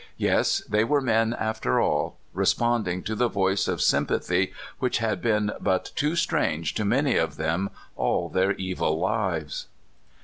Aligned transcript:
Yes, 0.17 0.63
they 0.67 0.83
w^ere 0.83 0.99
men, 0.99 1.35
after 1.39 1.79
all, 1.79 2.17
responding 2.33 3.03
to 3.03 3.13
the 3.13 3.27
voice 3.27 3.67
of 3.67 3.81
sympa 3.81 4.25
thy, 4.25 4.49
which 4.79 4.97
had 4.97 5.21
been 5.21 5.51
but 5.61 5.91
too 5.95 6.15
strange 6.15 6.73
to 6.73 6.83
many 6.83 7.17
of 7.17 7.37
them 7.37 7.69
all 7.95 8.27
their 8.27 8.53
evil 8.53 8.97
lives. 8.97 9.67